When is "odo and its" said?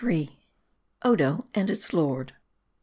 1.03-1.93